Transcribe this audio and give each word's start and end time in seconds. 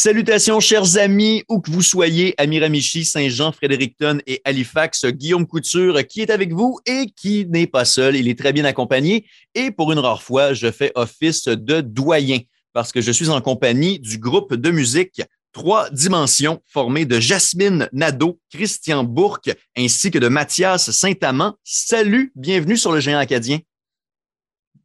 Salutations, 0.00 0.60
chers 0.60 0.96
amis, 0.96 1.42
où 1.48 1.60
que 1.60 1.72
vous 1.72 1.82
soyez, 1.82 2.32
à 2.38 2.46
Miramichi, 2.46 3.04
Saint-Jean, 3.04 3.50
Fredericton 3.50 4.20
et 4.28 4.40
Halifax, 4.44 5.04
Guillaume 5.06 5.44
Couture 5.44 6.06
qui 6.06 6.20
est 6.20 6.30
avec 6.30 6.52
vous 6.52 6.78
et 6.86 7.06
qui 7.16 7.46
n'est 7.46 7.66
pas 7.66 7.84
seul. 7.84 8.14
Il 8.14 8.28
est 8.28 8.38
très 8.38 8.52
bien 8.52 8.64
accompagné 8.64 9.26
et 9.56 9.72
pour 9.72 9.90
une 9.90 9.98
rare 9.98 10.22
fois, 10.22 10.52
je 10.54 10.70
fais 10.70 10.92
office 10.94 11.46
de 11.46 11.80
doyen 11.80 12.38
parce 12.72 12.92
que 12.92 13.00
je 13.00 13.10
suis 13.10 13.28
en 13.28 13.40
compagnie 13.40 13.98
du 13.98 14.18
groupe 14.18 14.54
de 14.54 14.70
musique 14.70 15.20
Trois 15.50 15.90
Dimensions 15.90 16.62
formé 16.68 17.04
de 17.04 17.18
Jasmine 17.18 17.88
Nadeau, 17.92 18.38
Christian 18.54 19.02
Bourque 19.02 19.50
ainsi 19.76 20.12
que 20.12 20.20
de 20.20 20.28
Mathias 20.28 20.92
Saint-Amand. 20.92 21.56
Salut, 21.64 22.30
bienvenue 22.36 22.76
sur 22.76 22.92
le 22.92 23.00
Géant 23.00 23.18
Acadien. 23.18 23.58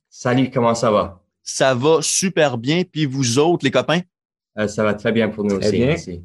Salut, 0.09 0.49
comment 0.49 0.73
ça 0.73 0.89
va? 0.89 1.21
Ça 1.43 1.75
va 1.75 2.01
super 2.01 2.57
bien. 2.57 2.81
Puis 2.83 3.05
vous 3.05 3.37
autres, 3.37 3.63
les 3.63 3.69
copains? 3.69 4.01
Euh, 4.57 4.67
ça 4.67 4.83
va 4.83 4.93
très 4.93 5.11
bien 5.11 5.29
pour 5.29 5.43
nous 5.43 5.55
aussi. 5.55 6.21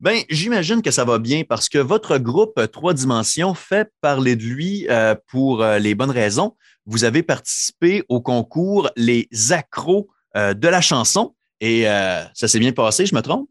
Bien, 0.00 0.22
j'imagine 0.30 0.80
que 0.80 0.92
ça 0.92 1.04
va 1.04 1.18
bien 1.18 1.42
parce 1.42 1.68
que 1.68 1.78
votre 1.78 2.18
groupe 2.18 2.60
Trois 2.70 2.94
Dimensions 2.94 3.52
fait 3.54 3.92
parler 4.00 4.36
de 4.36 4.44
lui 4.44 4.86
euh, 4.88 5.16
pour 5.26 5.62
euh, 5.62 5.78
les 5.78 5.94
bonnes 5.94 6.10
raisons. 6.10 6.56
Vous 6.86 7.04
avez 7.04 7.22
participé 7.22 8.04
au 8.08 8.20
concours 8.20 8.90
Les 8.96 9.28
accros 9.50 10.08
de 10.34 10.68
la 10.68 10.80
chanson 10.80 11.34
et 11.60 11.82
ça 11.82 12.46
s'est 12.46 12.60
bien 12.60 12.72
passé, 12.72 13.06
je 13.06 13.14
me 13.14 13.20
trompe? 13.20 13.50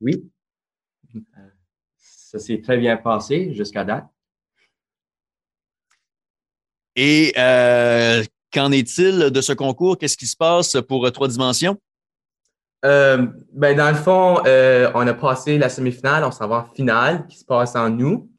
Oui. 0.00 0.30
Ça 1.98 2.38
s'est 2.38 2.60
très 2.60 2.78
bien 2.78 2.96
passé 2.96 3.52
jusqu'à 3.52 3.84
date. 3.84 4.06
Et 6.94 7.32
qu'en 7.34 8.70
est-il 8.70 9.30
de 9.30 9.40
ce 9.40 9.52
concours? 9.52 9.98
Qu'est-ce 9.98 10.16
qui 10.16 10.28
se 10.28 10.36
passe 10.36 10.76
pour 10.88 11.10
Trois 11.10 11.28
Dimensions? 11.28 11.76
Euh, 12.84 13.26
ben 13.52 13.76
dans 13.76 13.90
le 13.90 13.96
fond, 13.96 14.40
euh, 14.46 14.90
on 14.94 15.06
a 15.06 15.12
passé 15.14 15.58
la 15.58 15.68
semi-finale, 15.68 16.24
on 16.24 16.30
s'en 16.30 16.48
va 16.48 16.56
en 16.56 16.74
finale 16.74 17.26
qui 17.26 17.38
se 17.38 17.44
passe 17.44 17.76
en 17.76 17.90
nous. 17.90 18.30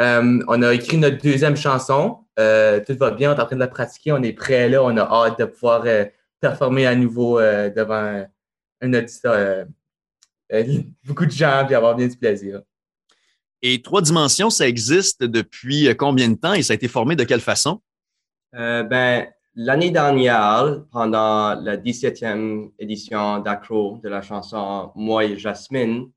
Euh, 0.00 0.40
on 0.48 0.62
a 0.62 0.72
écrit 0.72 0.96
notre 0.96 1.22
deuxième 1.22 1.56
chanson. 1.56 2.18
tout 2.36 2.96
va 2.98 3.10
bien, 3.10 3.32
on 3.32 3.36
est 3.36 3.40
en 3.40 3.46
train 3.46 3.56
de 3.56 3.60
la 3.60 3.68
pratiquer, 3.68 4.12
on 4.12 4.22
est 4.22 4.32
prêt 4.32 4.68
là, 4.68 4.82
on 4.82 4.96
a 4.96 5.02
hâte 5.02 5.38
de 5.38 5.44
pouvoir 5.44 5.84
performer 6.40 6.86
à 6.86 6.94
nouveau 6.94 7.40
devant 7.40 8.24
un 8.80 8.94
auditeur, 8.94 9.66
beaucoup 11.04 11.26
de 11.26 11.30
gens 11.30 11.66
et 11.68 11.74
avoir 11.74 11.96
bien 11.96 12.06
du 12.06 12.16
plaisir. 12.16 12.62
Et 13.62 13.80
Trois 13.80 14.02
Dimensions, 14.02 14.50
ça 14.50 14.68
existe 14.68 15.24
depuis 15.24 15.88
combien 15.96 16.28
de 16.28 16.36
temps 16.36 16.52
et 16.52 16.62
ça 16.62 16.74
a 16.74 16.76
été 16.76 16.86
formé 16.86 17.16
de 17.16 17.24
quelle 17.24 17.40
façon? 17.40 17.80
ben, 18.52 19.26
L'année 19.56 19.92
dernière, 19.92 20.84
pendant 20.90 21.54
la 21.54 21.76
17e 21.76 22.72
édition 22.76 23.38
d'Acro 23.38 24.00
de 24.02 24.08
la 24.08 24.20
chanson 24.20 24.90
Moi 24.96 25.26
et 25.26 25.36
Jasmine, 25.36 26.10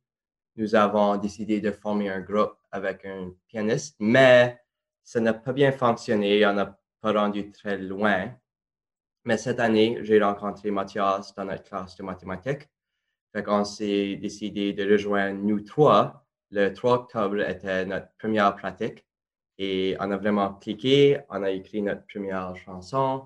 nous 0.56 0.74
avons 0.74 1.18
décidé 1.18 1.62
de 1.62 1.70
former 1.70 2.10
un 2.10 2.20
groupe 2.20 2.58
avec 2.72 3.06
un 3.06 3.32
pianiste, 3.48 3.96
mais 4.00 4.60
ça 5.04 5.20
n'a 5.20 5.36
pas 5.36 5.54
bien 5.54 5.72
fonctionné, 5.72 6.48
on 6.48 6.54
n'a 6.54 6.80
pas 7.00 7.14
rendu 7.14 7.52
très 7.52 7.78
loin. 7.78 8.34
Mais 9.24 9.38
cette 9.38 9.60
année, 9.60 10.00
j'ai 10.02 10.20
rencontré 10.20 10.72
Mathias 10.72 11.36
dans 11.36 11.46
notre 11.46 11.64
classe 11.64 11.96
de 11.96 12.02
mathématiques. 12.02 12.68
Fait 13.34 13.44
qu'on 13.44 13.66
s'est 13.66 14.16
décidé 14.16 14.74
de 14.74 14.92
rejoindre 14.92 15.40
nous 15.44 15.60
trois. 15.60 16.26
Le 16.50 16.74
3 16.74 16.94
octobre 16.94 17.42
était 17.42 17.86
notre 17.86 18.08
première 18.18 18.56
pratique. 18.56 19.07
Et 19.60 19.96
on 20.00 20.12
a 20.12 20.18
vraiment 20.18 20.54
cliqué, 20.54 21.20
on 21.30 21.42
a 21.44 21.50
écrit 21.50 21.82
notre 21.82 22.04
première 22.06 22.56
chanson, 22.58 23.24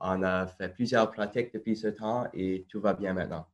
on 0.00 0.22
a 0.22 0.46
fait 0.46 0.70
plusieurs 0.70 1.10
pratiques 1.10 1.52
depuis 1.52 1.76
ce 1.76 1.88
temps 1.88 2.26
et 2.32 2.64
tout 2.68 2.80
va 2.80 2.94
bien 2.94 3.12
maintenant. 3.12 3.46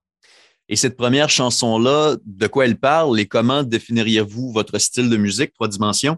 Et 0.69 0.77
cette 0.77 0.97
première 0.97 1.31
chanson-là, 1.31 2.17
de 2.25 2.47
quoi 2.47 2.65
elle 2.65 2.79
parle 2.79 3.19
et 3.21 3.27
comment 3.27 3.63
définiriez-vous 3.63 4.53
votre 4.53 4.79
style 4.79 5.09
de 5.11 5.17
musique, 5.17 5.53
trois 5.55 5.69
dimensions? 5.69 6.17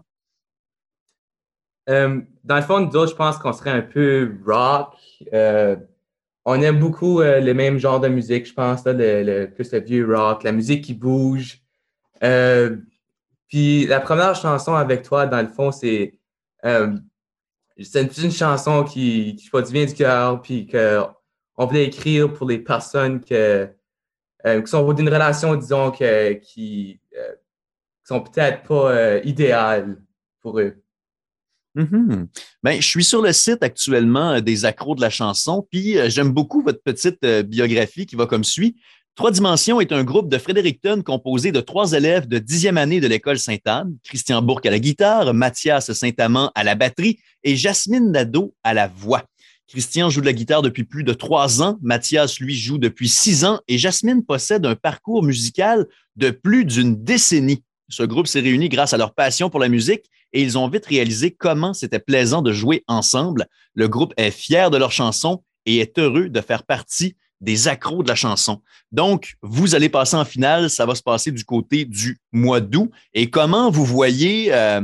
Euh, 1.89 2.21
dans 2.43 2.55
le 2.55 2.61
fond, 2.61 2.79
nous 2.79 3.07
je 3.07 3.15
pense 3.15 3.37
qu'on 3.37 3.53
serait 3.53 3.71
un 3.71 3.81
peu 3.81 4.37
rock. 4.45 4.93
Euh, 5.33 5.75
on 6.45 6.61
aime 6.61 6.79
beaucoup 6.79 7.21
euh, 7.21 7.39
le 7.39 7.53
même 7.53 7.79
genre 7.79 7.99
de 7.99 8.07
musique, 8.07 8.47
je 8.47 8.53
pense, 8.53 8.83
le, 8.85 9.45
plus 9.47 9.71
le 9.71 9.79
vieux 9.79 10.15
rock, 10.15 10.43
la 10.43 10.51
musique 10.51 10.83
qui 10.83 10.93
bouge. 10.93 11.61
Puis 13.49 13.87
la 13.87 13.99
première 13.99 14.35
chanson 14.35 14.75
avec 14.75 15.01
toi, 15.01 15.25
dans 15.25 15.41
le 15.41 15.49
fond, 15.49 15.71
c'est 15.71 16.19
euh, 16.65 16.95
c'est 17.81 18.17
une, 18.17 18.31
chanson 18.31 18.83
qui, 18.83 19.37
qui 19.37 19.49
du 19.49 19.71
bien 19.71 19.85
du 19.85 19.93
cœur, 19.93 20.41
puis 20.41 20.67
qu'on 20.67 21.65
voulait 21.65 21.85
écrire 21.85 22.31
pour 22.33 22.47
les 22.47 22.59
personnes 22.59 23.21
que, 23.21 23.69
euh, 24.45 24.61
qui 24.61 24.67
sont 24.67 24.91
d'une 24.91 25.07
relation, 25.07 25.55
disons, 25.55 25.91
que, 25.91 26.33
qui, 26.33 26.99
euh, 27.17 27.35
sont 28.03 28.21
peut-être 28.21 28.63
pas 28.63 29.19
idéales 29.23 30.01
pour 30.41 30.59
eux. 30.59 30.75
Mm-hmm. 31.77 32.27
Ben, 32.63 32.81
je 32.81 32.85
suis 32.85 33.03
sur 33.03 33.21
le 33.21 33.31
site 33.31 33.63
actuellement 33.63 34.41
des 34.41 34.65
accros 34.65 34.95
de 34.95 35.01
la 35.01 35.09
chanson, 35.09 35.65
puis 35.71 35.95
j'aime 36.09 36.31
beaucoup 36.31 36.61
votre 36.61 36.81
petite 36.81 37.25
biographie 37.45 38.05
qui 38.05 38.17
va 38.17 38.25
comme 38.25 38.43
suit. 38.43 38.75
Trois 39.19 39.31
Dimensions 39.31 39.81
est 39.81 39.91
un 39.91 40.05
groupe 40.05 40.29
de 40.29 40.37
Fredericton 40.37 41.01
composé 41.01 41.51
de 41.51 41.59
trois 41.59 41.91
élèves 41.91 42.25
de 42.25 42.39
dixième 42.39 42.77
année 42.77 43.01
de 43.01 43.07
l'école 43.07 43.37
Sainte-Anne, 43.37 43.97
Christian 44.05 44.41
Bourque 44.41 44.65
à 44.65 44.71
la 44.71 44.79
guitare, 44.79 45.33
Mathias 45.33 45.91
Saint-Amand 45.91 46.53
à 46.55 46.63
la 46.63 46.75
batterie 46.75 47.19
et 47.43 47.57
Jasmine 47.57 48.11
Nadeau 48.11 48.55
à 48.63 48.73
la 48.73 48.87
voix. 48.87 49.25
Christian 49.67 50.09
joue 50.09 50.21
de 50.21 50.25
la 50.25 50.31
guitare 50.31 50.61
depuis 50.61 50.85
plus 50.85 51.03
de 51.03 51.11
trois 51.11 51.61
ans, 51.61 51.77
Mathias, 51.81 52.39
lui, 52.39 52.55
joue 52.55 52.77
depuis 52.77 53.09
six 53.09 53.43
ans 53.43 53.59
et 53.67 53.77
Jasmine 53.77 54.23
possède 54.23 54.65
un 54.65 54.75
parcours 54.75 55.21
musical 55.21 55.85
de 56.15 56.29
plus 56.29 56.63
d'une 56.63 57.03
décennie. 57.03 57.61
Ce 57.89 58.03
groupe 58.03 58.27
s'est 58.27 58.39
réuni 58.39 58.69
grâce 58.69 58.93
à 58.93 58.97
leur 58.97 59.13
passion 59.13 59.49
pour 59.49 59.59
la 59.59 59.67
musique 59.67 60.05
et 60.31 60.41
ils 60.41 60.57
ont 60.57 60.69
vite 60.69 60.85
réalisé 60.85 61.31
comment 61.31 61.73
c'était 61.73 61.99
plaisant 61.99 62.41
de 62.41 62.53
jouer 62.53 62.85
ensemble. 62.87 63.47
Le 63.73 63.89
groupe 63.89 64.13
est 64.15 64.31
fier 64.31 64.71
de 64.71 64.77
leurs 64.77 64.93
chansons 64.93 65.43
et 65.65 65.79
est 65.79 65.99
heureux 65.99 66.29
de 66.29 66.39
faire 66.39 66.63
partie 66.63 67.17
des 67.41 67.67
accros 67.67 68.03
de 68.03 68.07
la 68.07 68.15
chanson. 68.15 68.61
Donc, 68.91 69.35
vous 69.41 69.75
allez 69.75 69.89
passer 69.89 70.15
en 70.15 70.25
finale, 70.25 70.69
ça 70.69 70.85
va 70.85 70.95
se 70.95 71.03
passer 71.03 71.31
du 71.31 71.45
côté 71.45 71.85
du 71.85 72.19
mois 72.31 72.59
d'août. 72.59 72.91
Et 73.13 73.29
comment 73.29 73.69
vous 73.69 73.85
voyez 73.85 74.53
euh, 74.53 74.81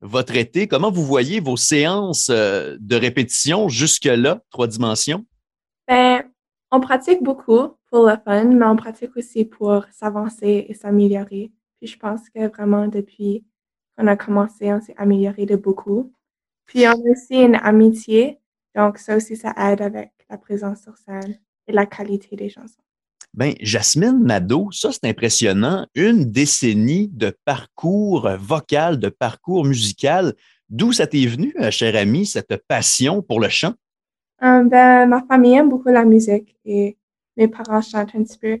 votre 0.00 0.36
été, 0.36 0.66
comment 0.66 0.90
vous 0.90 1.04
voyez 1.04 1.40
vos 1.40 1.56
séances 1.56 2.28
euh, 2.30 2.76
de 2.80 2.96
répétition 2.96 3.68
jusque-là, 3.68 4.40
trois 4.50 4.66
dimensions? 4.66 5.24
Ben, 5.86 6.24
on 6.70 6.80
pratique 6.80 7.22
beaucoup 7.22 7.76
pour 7.90 8.06
le 8.06 8.16
fun, 8.24 8.44
mais 8.44 8.66
on 8.66 8.76
pratique 8.76 9.16
aussi 9.16 9.44
pour 9.44 9.84
s'avancer 9.92 10.66
et 10.68 10.74
s'améliorer. 10.74 11.52
Puis 11.78 11.88
je 11.88 11.98
pense 11.98 12.28
que 12.30 12.48
vraiment 12.48 12.88
depuis 12.88 13.44
qu'on 13.96 14.06
a 14.06 14.16
commencé, 14.16 14.72
on 14.72 14.80
s'est 14.80 14.94
amélioré 14.96 15.46
de 15.46 15.56
beaucoup. 15.56 16.12
Puis 16.66 16.86
on 16.86 16.92
a 16.92 17.10
aussi 17.10 17.34
une 17.34 17.56
amitié, 17.56 18.38
donc 18.74 18.98
ça 18.98 19.16
aussi, 19.16 19.36
ça 19.36 19.52
aide 19.58 19.82
avec 19.82 20.12
la 20.30 20.38
présence 20.38 20.82
sur 20.82 20.96
scène 20.96 21.38
et 21.66 21.72
la 21.72 21.86
qualité 21.86 22.36
des 22.36 22.48
chansons. 22.48 22.80
Ben, 23.34 23.54
Jasmine 23.60 24.24
Nadeau, 24.24 24.70
ça 24.72 24.92
c'est 24.92 25.08
impressionnant. 25.08 25.86
Une 25.94 26.30
décennie 26.30 27.08
de 27.08 27.34
parcours 27.44 28.28
vocal, 28.38 28.98
de 28.98 29.08
parcours 29.08 29.64
musical. 29.64 30.34
D'où 30.68 30.92
ça 30.92 31.06
t'est 31.06 31.26
venu, 31.26 31.54
euh, 31.60 31.70
cher 31.70 31.96
ami, 31.96 32.26
cette 32.26 32.56
passion 32.68 33.22
pour 33.22 33.40
le 33.40 33.48
chant? 33.48 33.74
Euh, 34.42 34.64
ben, 34.64 35.06
ma 35.06 35.22
famille 35.22 35.54
aime 35.54 35.68
beaucoup 35.68 35.88
la 35.88 36.04
musique 36.04 36.56
et 36.64 36.98
mes 37.36 37.48
parents 37.48 37.80
chantent 37.80 38.14
un 38.14 38.22
petit 38.24 38.38
peu. 38.38 38.60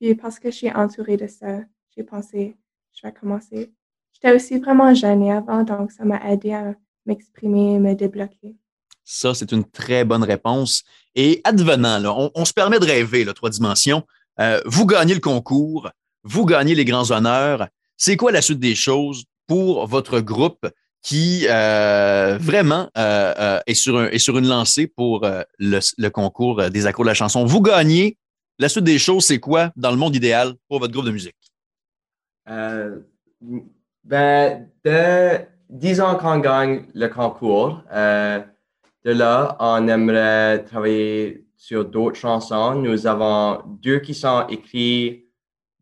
Puis 0.00 0.14
parce 0.14 0.38
que 0.38 0.50
je 0.50 0.56
suis 0.56 0.70
entourée 0.72 1.16
de 1.16 1.26
ça, 1.26 1.60
j'ai 1.94 2.02
pensé, 2.02 2.56
je 2.92 3.06
vais 3.06 3.12
commencer. 3.12 3.72
J'étais 4.12 4.34
aussi 4.34 4.58
vraiment 4.58 4.94
jeune 4.94 5.30
avant, 5.30 5.62
donc 5.62 5.92
ça 5.92 6.04
m'a 6.04 6.20
aidé 6.30 6.52
à 6.52 6.74
m'exprimer, 7.06 7.78
me 7.78 7.94
débloquer. 7.94 8.56
Ça, 9.12 9.34
c'est 9.34 9.50
une 9.50 9.64
très 9.64 10.04
bonne 10.04 10.22
réponse. 10.22 10.84
Et 11.16 11.40
advenant, 11.42 12.30
on, 12.32 12.44
se 12.44 12.52
permet 12.52 12.78
de 12.78 12.84
rêver, 12.84 13.24
là, 13.24 13.34
trois 13.34 13.50
dimensions. 13.50 14.04
Euh, 14.38 14.60
vous 14.66 14.86
gagnez 14.86 15.14
le 15.14 15.20
concours, 15.20 15.90
vous 16.22 16.46
gagnez 16.46 16.76
les 16.76 16.84
grands 16.84 17.10
honneurs. 17.10 17.66
C'est 17.96 18.16
quoi 18.16 18.30
la 18.30 18.40
suite 18.40 18.60
des 18.60 18.76
choses 18.76 19.24
pour 19.48 19.88
votre 19.88 20.20
groupe 20.20 20.64
qui 21.02 21.48
euh, 21.48 22.38
vraiment 22.40 22.88
euh, 22.96 23.58
est, 23.66 23.74
sur 23.74 23.98
une 24.38 24.46
lancée 24.46 24.86
pour 24.86 25.28
le, 25.58 26.08
concours 26.10 26.70
des 26.70 26.86
accros 26.86 27.02
de 27.02 27.08
la 27.08 27.14
chanson? 27.14 27.44
Vous 27.44 27.62
gagnez. 27.62 28.16
La 28.60 28.68
suite 28.68 28.84
des 28.84 29.00
choses, 29.00 29.24
c'est 29.24 29.40
quoi 29.40 29.72
dans 29.74 29.90
le 29.90 29.96
monde 29.96 30.14
idéal 30.14 30.54
pour 30.68 30.78
votre 30.78 30.92
groupe 30.92 31.06
de 31.06 31.10
musique? 31.10 31.34
ben, 34.04 34.68
disons 35.68 36.14
qu'on 36.14 36.38
gagne 36.38 36.84
le 36.94 37.08
concours 37.08 37.82
de 39.04 39.12
là, 39.12 39.56
on 39.60 39.88
aimerait 39.88 40.64
travailler 40.64 41.46
sur 41.56 41.84
d'autres 41.84 42.18
chansons. 42.18 42.74
Nous 42.74 43.06
avons 43.06 43.62
deux 43.66 44.00
qui 44.00 44.14
sont 44.14 44.46
écrits 44.48 45.26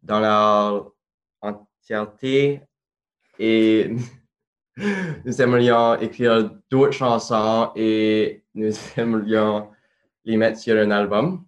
dans 0.03 0.20
leur 0.20 0.93
entièreté 1.41 2.62
et 3.38 3.94
nous 5.25 5.43
aimerions 5.43 5.99
écrire 5.99 6.50
d'autres 6.70 6.93
chansons 6.93 7.70
et 7.75 8.44
nous 8.55 8.73
aimerions 8.97 9.71
les 10.25 10.37
mettre 10.37 10.59
sur 10.59 10.76
un 10.76 10.91
album. 10.91 11.44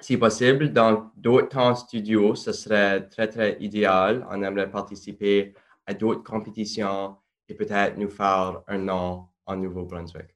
si 0.00 0.16
possible, 0.16 0.72
dans 0.72 1.10
d'autres 1.16 1.48
temps 1.48 1.74
studio, 1.74 2.34
ce 2.34 2.52
serait 2.52 3.08
très, 3.08 3.28
très 3.28 3.56
idéal. 3.60 4.26
On 4.30 4.42
aimerait 4.42 4.70
participer 4.70 5.54
à 5.86 5.94
d'autres 5.94 6.22
compétitions 6.22 7.16
et 7.48 7.54
peut-être 7.54 7.96
nous 7.98 8.10
faire 8.10 8.62
un 8.68 8.78
nom 8.78 9.26
en 9.46 9.56
Nouveau-Brunswick. 9.56 10.33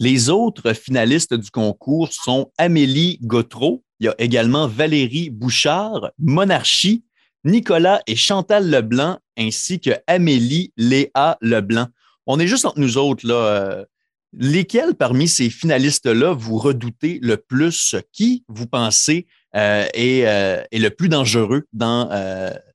Les 0.00 0.30
autres 0.30 0.74
finalistes 0.74 1.34
du 1.34 1.50
concours 1.50 2.12
sont 2.12 2.52
Amélie 2.56 3.18
Gautreau, 3.20 3.82
il 3.98 4.06
y 4.06 4.08
a 4.08 4.14
également 4.18 4.68
Valérie 4.68 5.28
Bouchard, 5.28 6.12
Monarchie, 6.20 7.04
Nicolas 7.42 8.00
et 8.06 8.14
Chantal 8.14 8.70
Leblanc, 8.70 9.18
ainsi 9.36 9.80
que 9.80 9.90
Amélie 10.06 10.72
Léa 10.76 11.36
Leblanc. 11.40 11.88
On 12.26 12.38
est 12.38 12.46
juste 12.46 12.64
entre 12.64 12.78
nous 12.78 12.96
autres, 12.96 13.26
là. 13.26 13.34
Euh, 13.34 13.84
lesquels 14.32 14.94
parmi 14.94 15.26
ces 15.26 15.50
finalistes-là 15.50 16.32
vous 16.32 16.58
redoutez 16.58 17.18
le 17.20 17.36
plus? 17.36 17.96
Qui 18.12 18.44
vous 18.46 18.66
pensez 18.68 19.26
euh, 19.56 19.84
euh, 19.96 20.62
est, 20.70 20.78
le 20.78 20.90
plus 20.90 21.08
dangereux 21.08 21.64
dans 21.72 22.08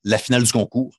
la 0.04 0.18
finale 0.18 0.42
du 0.42 0.52
concours? 0.52 0.94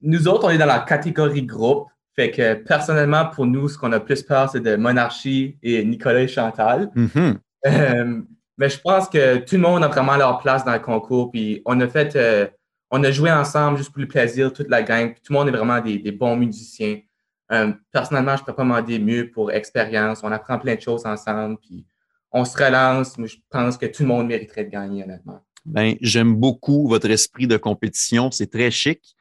nous 0.00 0.28
autres, 0.28 0.44
on 0.44 0.50
est 0.50 0.58
dans 0.58 0.66
la 0.66 0.80
catégorie 0.80 1.42
groupe. 1.42 1.88
Fait 2.16 2.30
que 2.30 2.54
personnellement, 2.54 3.26
pour 3.26 3.46
nous, 3.46 3.68
ce 3.68 3.76
qu'on 3.76 3.92
a 3.92 4.00
plus 4.00 4.22
peur, 4.22 4.48
c'est 4.48 4.60
de 4.60 4.76
Monarchie 4.76 5.58
et 5.62 5.84
Nicolas 5.84 6.20
et 6.20 6.28
Chantal. 6.28 6.90
Mm-hmm. 6.94 7.36
Euh, 7.66 8.22
mais 8.56 8.68
je 8.68 8.78
pense 8.78 9.08
que 9.08 9.38
tout 9.38 9.56
le 9.56 9.62
monde 9.62 9.82
a 9.82 9.88
vraiment 9.88 10.16
leur 10.16 10.38
place 10.38 10.64
dans 10.64 10.72
le 10.72 10.78
concours. 10.78 11.30
Puis 11.32 11.60
on 11.64 11.80
a 11.80 11.88
fait, 11.88 12.14
euh, 12.14 12.46
on 12.90 13.02
a 13.02 13.10
joué 13.10 13.32
ensemble 13.32 13.78
juste 13.78 13.90
pour 13.90 14.00
le 14.00 14.06
plaisir, 14.06 14.52
toute 14.52 14.68
la 14.68 14.82
gang. 14.82 15.14
tout 15.14 15.32
le 15.32 15.38
monde 15.38 15.48
est 15.48 15.52
vraiment 15.52 15.80
des, 15.80 16.12
bons 16.12 16.36
musiciens. 16.36 17.00
Euh, 17.52 17.72
personnellement, 17.90 18.36
je 18.36 18.42
ne 18.42 18.46
peux 18.46 18.54
pas 18.54 18.62
demander 18.62 18.98
mieux 18.98 19.30
pour 19.30 19.50
expérience. 19.50 20.20
On 20.22 20.30
apprend 20.30 20.58
plein 20.58 20.76
de 20.76 20.80
choses 20.80 21.04
ensemble. 21.04 21.58
Puis 21.58 21.84
on 22.30 22.44
se 22.44 22.56
relance. 22.56 23.18
Mais 23.18 23.26
je 23.26 23.38
pense 23.50 23.76
que 23.76 23.86
tout 23.86 24.02
le 24.02 24.08
monde 24.08 24.28
mériterait 24.28 24.64
de 24.64 24.70
gagner, 24.70 25.02
honnêtement. 25.02 25.40
Ben, 25.64 25.96
j'aime 26.00 26.36
beaucoup 26.36 26.86
votre 26.86 27.10
esprit 27.10 27.48
de 27.48 27.56
compétition. 27.56 28.30
C'est 28.30 28.50
très 28.50 28.70
chic. 28.70 29.13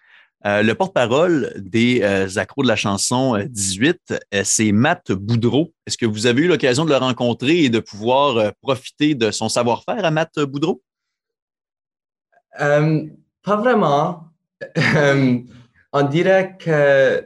Euh, 0.45 0.61
le 0.61 0.75
porte-parole 0.75 1.53
des 1.55 2.01
euh, 2.03 2.27
accros 2.35 2.63
de 2.63 2.67
la 2.67 2.75
chanson 2.75 3.41
18, 3.49 3.97
euh, 4.33 4.41
c'est 4.43 4.73
Matt 4.73 5.13
Boudreau. 5.13 5.73
Est-ce 5.87 5.97
que 5.97 6.05
vous 6.05 6.27
avez 6.27 6.41
eu 6.41 6.47
l'occasion 6.47 6.83
de 6.83 6.89
le 6.89 6.97
rencontrer 6.97 7.63
et 7.63 7.69
de 7.69 7.79
pouvoir 7.79 8.51
profiter 8.61 9.15
de 9.15 9.31
son 9.31 9.47
savoir-faire 9.47 10.03
à 10.03 10.11
Matt 10.11 10.39
Boudreau? 10.39 10.81
pas 12.57 13.55
vraiment. 13.57 14.27
on 15.93 16.03
dirait 16.03 16.57
que. 16.59 17.25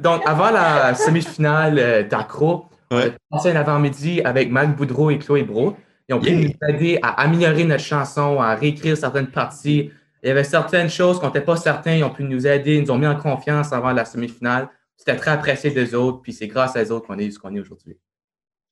donc, 0.00 0.22
avant 0.26 0.50
la 0.50 0.94
semi-finale 0.94 2.08
d'accro, 2.08 2.66
on 2.90 2.98
a 2.98 3.10
passé 3.30 3.52
un 3.52 3.56
avant-midi 3.56 4.20
avec 4.22 4.50
Matt 4.50 4.76
Boudreau 4.76 5.10
et 5.10 5.18
Chloé 5.18 5.44
Bro. 5.44 5.76
Ils 6.08 6.14
ont 6.14 6.20
pu 6.20 6.32
nous 6.32 6.50
aider 6.68 6.98
à 7.02 7.22
améliorer 7.22 7.64
notre 7.64 7.84
chanson, 7.84 8.40
à 8.40 8.54
réécrire 8.54 8.96
certaines 8.96 9.30
parties, 9.30 9.90
il 10.22 10.28
y 10.28 10.30
avait 10.30 10.44
certaines 10.44 10.90
choses 10.90 11.18
qu'on 11.18 11.26
n'était 11.26 11.40
pas 11.40 11.56
certains, 11.56 11.94
ils 11.96 12.04
ont 12.04 12.10
pu 12.10 12.24
nous 12.24 12.46
aider, 12.46 12.76
ils 12.76 12.82
nous 12.82 12.90
ont 12.90 12.98
mis 12.98 13.06
en 13.06 13.16
confiance 13.16 13.72
avant 13.72 13.92
la 13.92 14.04
semi-finale. 14.04 14.68
C'était 14.96 15.16
très 15.16 15.30
apprécié 15.30 15.70
des 15.70 15.94
autres, 15.94 16.20
puis 16.20 16.32
c'est 16.32 16.46
grâce 16.46 16.76
à 16.76 16.82
eux 16.82 17.00
qu'on 17.00 17.18
est 17.18 17.30
ce 17.30 17.38
qu'on 17.38 17.54
est 17.54 17.60
aujourd'hui. 17.60 17.98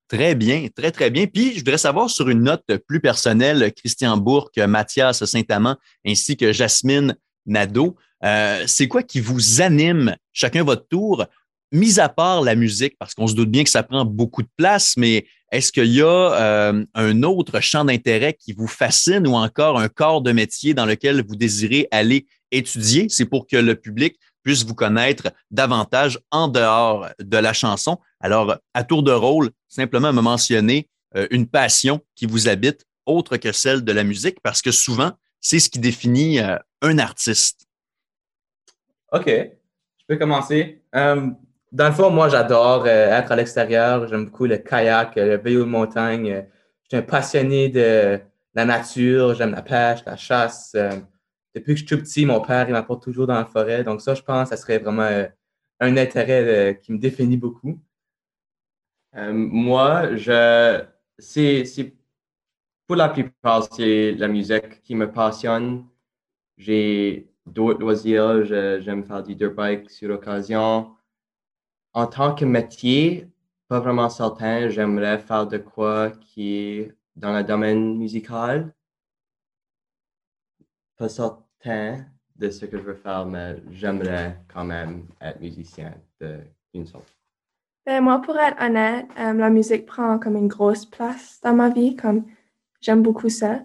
Très 0.09 0.35
bien, 0.35 0.67
très, 0.75 0.91
très 0.91 1.11
bien. 1.11 1.27
Puis, 1.27 1.53
je 1.53 1.59
voudrais 1.59 1.79
savoir 1.79 2.09
sur 2.09 2.29
une 2.29 2.43
note 2.43 2.65
plus 2.87 3.01
personnelle, 3.01 3.73
Christian 3.75 4.17
Bourque, 4.17 4.59
Mathias 4.59 5.25
Saint-Amand, 5.25 5.77
ainsi 6.07 6.37
que 6.37 6.53
Jasmine 6.53 7.17
Nadeau, 7.47 7.97
euh, 8.25 8.65
c'est 8.67 8.89
quoi 8.89 9.03
qui 9.03 9.21
vous 9.21 9.61
anime? 9.61 10.17
Chacun 10.33 10.65
votre 10.65 10.87
tour, 10.89 11.27
mis 11.73 12.01
à 12.01 12.09
part 12.09 12.43
la 12.43 12.55
musique, 12.55 12.97
parce 12.99 13.15
qu'on 13.15 13.27
se 13.27 13.35
doute 13.35 13.51
bien 13.51 13.65
que 13.65 13.71
ça 13.71 13.83
prend 13.83 14.05
beaucoup 14.05 14.43
de 14.43 14.49
place, 14.57 14.97
mais 14.97 15.27
est-ce 15.51 15.73
qu'il 15.73 15.93
y 15.93 16.03
a 16.03 16.07
euh, 16.07 16.85
un 16.95 17.23
autre 17.23 17.61
champ 17.61 17.85
d'intérêt 17.85 18.35
qui 18.35 18.53
vous 18.53 18.67
fascine 18.67 19.27
ou 19.27 19.35
encore 19.35 19.79
un 19.79 19.89
corps 19.89 20.21
de 20.21 20.33
métier 20.33 20.75
dans 20.75 20.85
lequel 20.85 21.25
vous 21.27 21.37
désirez 21.37 21.89
aller 21.91 22.27
étudier? 22.51 23.09
C'est 23.09 23.25
pour 23.25 23.47
que 23.47 23.57
le 23.57 23.75
public 23.75 24.19
puisse 24.43 24.65
vous 24.65 24.75
connaître 24.75 25.33
davantage 25.51 26.19
en 26.31 26.49
dehors 26.49 27.09
de 27.19 27.37
la 27.37 27.53
chanson. 27.53 27.99
Alors, 28.21 28.57
à 28.75 28.85
tour 28.85 29.03
de 29.03 29.13
rôle, 29.13 29.51
simplement 29.69 30.13
me 30.13 30.21
mentionner 30.21 30.89
euh, 31.17 31.27
une 31.31 31.47
passion 31.47 32.01
qui 32.15 32.27
vous 32.27 32.49
habite 32.49 32.85
autre 33.07 33.39
que 33.39 33.53
celle 33.53 33.83
de 33.83 33.93
la 33.93 34.05
musique, 34.05 34.39
parce 34.43 34.61
que 34.61 34.71
souvent, 34.71 35.13
c'est 35.41 35.61
ce 35.61 35.71
qui 35.71 35.79
définit 35.79 36.41
euh, 36.41 36.57
un 36.83 36.99
artiste. 36.99 37.67
OK, 39.13 39.27
je 39.27 40.05
peux 40.07 40.17
commencer. 40.17 40.83
Dans 41.73 41.89
le 41.89 41.93
fond, 41.93 42.11
moi, 42.11 42.29
j'adore 42.31 42.85
euh, 42.87 43.19
être 43.19 43.33
à 43.33 43.37
l'extérieur. 43.37 44.09
J'aime 44.09 44.27
beaucoup 44.27 44.47
le 44.47 44.57
kayak, 44.57 45.17
le 45.17 45.37
vélo 45.37 45.61
de 45.65 45.69
montagne. 45.69 46.31
Euh, 46.33 46.43
je 46.85 46.89
suis 46.89 46.97
un 46.97 47.03
passionné 47.03 47.69
de 47.69 48.19
la 48.55 48.65
nature. 48.65 49.35
J'aime 49.35 49.51
la 49.53 49.63
pêche, 49.63 50.03
la 50.07 50.17
chasse. 50.17 50.73
Euh, 50.75 50.91
depuis 51.55 51.75
que 51.75 51.81
je 51.81 51.87
suis 51.87 51.97
tout 51.97 51.99
petit, 52.03 52.25
mon 52.25 52.41
père, 52.41 52.67
il 52.69 52.73
m'apporte 52.73 53.03
toujours 53.03 53.27
dans 53.27 53.35
la 53.35 53.45
forêt. 53.45 53.85
Donc 53.85 54.01
ça, 54.01 54.15
je 54.15 54.23
pense, 54.23 54.49
ça 54.49 54.57
serait 54.57 54.79
vraiment 54.79 55.27
un 55.81 55.97
intérêt 55.97 56.81
qui 56.83 56.93
me 56.93 56.99
définit 56.99 57.37
beaucoup. 57.37 57.81
moi, 59.15 60.17
je, 60.17 60.85
c'est, 61.19 61.65
pour 62.87 62.97
la 62.97 63.09
plupart, 63.09 63.69
c'est 63.75 64.13
la 64.13 64.29
musique 64.29 64.83
qui 64.83 64.95
me 64.95 65.11
passionne. 65.11 65.87
J'ai 66.57 67.31
d'autres 67.47 67.81
loisirs. 67.81 68.45
j'aime 68.45 69.05
faire 69.05 69.23
du 69.23 69.35
dirt 69.35 69.55
bike 69.55 69.91
sur 69.91 70.11
occasion 70.11 70.98
en 71.99 72.07
tant 72.07 72.33
que 72.33 72.45
métier, 72.45 73.27
pas 73.67 73.81
vraiment 73.81 74.09
certain. 74.09 74.69
J'aimerais 74.69 75.19
faire 75.19 75.49
de 75.49 75.59
quoi 75.59 76.11
qui 76.11 76.55
est 76.55 76.93
dans 77.17 77.37
le 77.37 77.43
domaine 77.43 77.97
musical. 77.97 78.73
Pas 80.97 81.09
certain 81.09 82.07
de 82.37 82.51
ce 82.51 82.67
que 82.67 82.79
je 82.79 82.85
veux 82.85 82.95
faire, 82.95 83.27
mais 83.27 83.57
j'aimerais 83.73 84.39
quand 84.47 84.65
même 84.65 85.09
être 85.21 85.41
musicien 85.41 85.93
d'une 86.73 86.87
sorte. 86.87 87.13
Ben, 87.85 88.01
moi, 88.01 88.21
pour 88.21 88.39
être 88.39 88.63
honnête, 88.63 89.09
euh, 89.19 89.33
la 89.33 89.51
musique 89.51 89.85
prend 89.85 90.21
comme 90.21 90.37
une 90.37 90.47
grosse 90.47 90.87
place 90.87 91.41
dans 91.43 91.55
ma 91.55 91.69
vie. 91.69 91.97
Comme 91.97 92.27
j'aime 92.81 93.03
beaucoup 93.03 93.29
ça. 93.29 93.61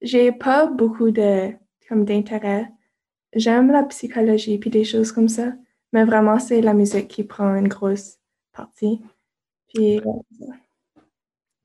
J'ai 0.00 0.32
pas 0.32 0.66
beaucoup 0.66 1.10
de 1.10 1.52
comme 1.86 2.06
d'intérêt. 2.06 2.72
J'aime 3.34 3.70
la 3.70 3.82
psychologie 3.82 4.56
puis 4.56 4.70
des 4.70 4.84
choses 4.84 5.12
comme 5.12 5.28
ça. 5.28 5.52
Mais 5.94 6.04
vraiment, 6.04 6.40
c'est 6.40 6.60
la 6.60 6.74
musique 6.74 7.06
qui 7.06 7.22
prend 7.22 7.54
une 7.54 7.68
grosse 7.68 8.16
partie. 8.52 9.00
Puis, 9.72 10.00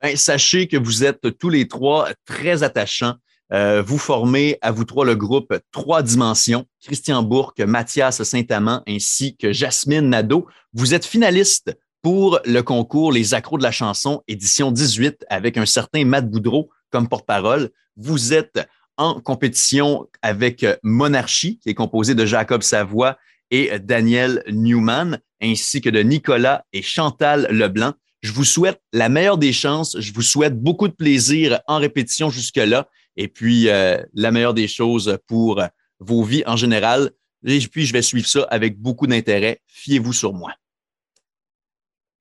ben, 0.02 0.16
sachez 0.16 0.68
que 0.68 0.78
vous 0.78 1.04
êtes 1.04 1.40
tous 1.40 1.50
les 1.50 1.68
trois 1.68 2.10
très 2.26 2.62
attachants. 2.62 3.16
Euh, 3.52 3.82
vous 3.82 3.98
formez 3.98 4.60
à 4.62 4.72
vous 4.72 4.84
trois 4.84 5.04
le 5.04 5.16
groupe 5.16 5.58
Trois 5.72 6.04
Dimensions, 6.04 6.68
Christian 6.80 7.24
Bourque, 7.24 7.60
Mathias 7.62 8.22
Saint-Amand 8.22 8.84
ainsi 8.88 9.36
que 9.36 9.52
Jasmine 9.52 10.08
Nadeau. 10.08 10.48
Vous 10.74 10.94
êtes 10.94 11.06
finaliste 11.06 11.76
pour 12.04 12.40
le 12.46 12.62
concours 12.62 13.12
Les 13.12 13.34
Accros 13.34 13.58
de 13.58 13.64
la 13.64 13.72
chanson, 13.72 14.22
édition 14.28 14.72
18, 14.72 15.26
avec 15.30 15.58
un 15.58 15.66
certain 15.66 16.06
Matt 16.06 16.30
Boudreau 16.30 16.70
comme 16.92 17.10
porte-parole. 17.10 17.72
Vous 17.98 18.32
êtes 18.32 18.60
en 18.96 19.20
compétition 19.20 20.08
avec 20.22 20.64
Monarchie, 20.84 21.58
qui 21.58 21.70
est 21.70 21.74
composé 21.74 22.14
de 22.14 22.28
Jacob 22.28 22.62
Savoie 22.62 23.18
et 23.52 23.80
Daniel 23.80 24.44
Newman, 24.48 25.20
ainsi 25.42 25.82
que 25.82 25.90
de 25.90 26.00
Nicolas 26.00 26.66
et 26.74 26.82
Chantal 26.82 27.48
Leblanc. 27.50 27.94
Je 28.22 28.32
vous 28.32 28.44
souhaite 28.44 28.82
la 28.92 29.10
meilleure 29.10 29.38
des 29.38 29.54
chances. 29.54 30.00
Je 30.00 30.14
vous 30.14 30.22
souhaite 30.22 30.60
beaucoup 30.60 30.88
de 30.88 30.94
plaisir 30.94 31.60
en 31.68 31.78
répétition 31.78 32.30
jusque-là 32.30 32.90
et 33.16 33.28
puis 33.28 33.70
euh, 33.70 34.02
la 34.14 34.32
meilleure 34.32 34.54
des 34.54 34.68
choses 34.68 35.18
pour 35.28 35.64
vos 36.00 36.24
vies 36.24 36.44
en 36.46 36.56
général. 36.56 37.12
Et 37.46 37.60
puis, 37.60 37.86
je 37.86 37.94
vais 37.94 38.02
suivre 38.02 38.28
ça 38.28 38.44
avec 38.50 38.78
beaucoup 38.80 39.08
d'intérêt. 39.08 39.62
Fiez-vous 39.68 40.14
sur 40.14 40.34
moi. 40.34 40.54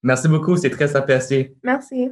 Merci 0.03 0.29
beaucoup, 0.29 0.57
c'est 0.57 0.71
très 0.71 0.95
apprécié. 0.95 1.57
Merci. 1.63 2.11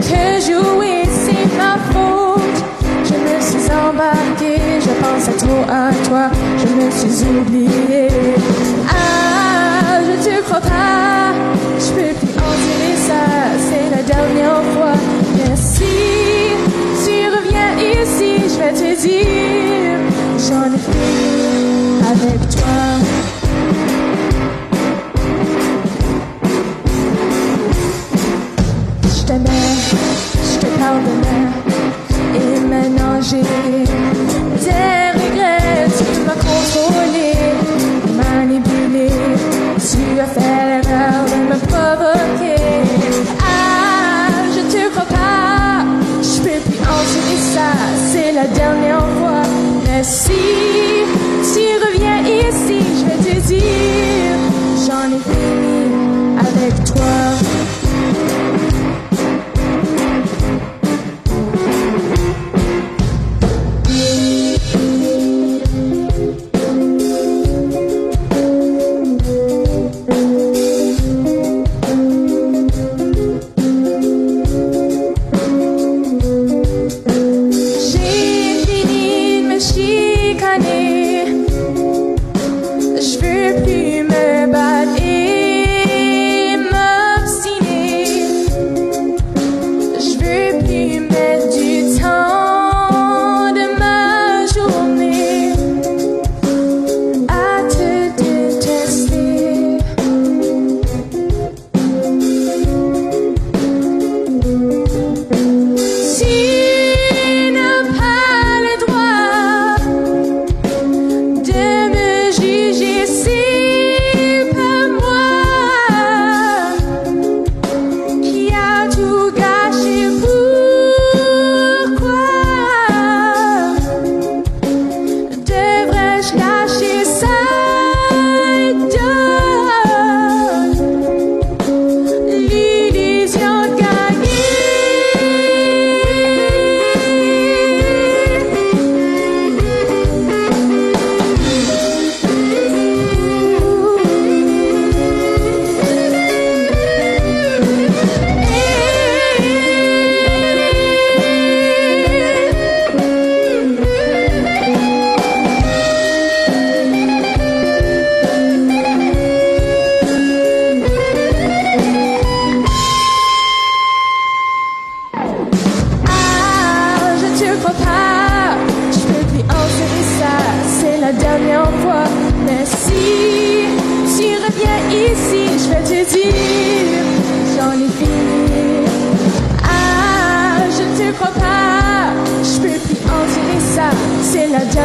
Que 0.00 0.40
jouer, 0.40 1.02
c'est 1.06 1.46
ma 1.56 1.76
faute? 1.92 2.58
Je 3.04 3.14
me 3.14 3.40
suis 3.40 3.70
embarquée, 3.72 4.80
je 4.80 4.92
pensais 5.02 5.36
trop 5.36 5.64
à 5.68 5.90
toi, 6.08 6.30
je 6.58 6.68
me 6.84 6.90
suis 6.90 7.26
oubliée. 7.28 8.08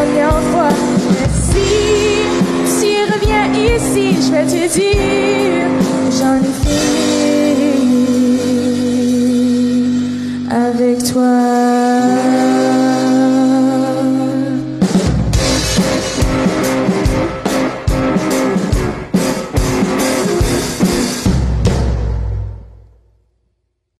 dernière 0.05 0.41
fois. 0.51 0.69
Mais 1.11 1.29
si, 1.41 2.25
si 2.65 2.95
reviens 3.11 3.51
ici, 3.53 4.17
je 4.21 4.31
vais 4.31 4.45
te 4.45 4.73
dire. 4.73 5.30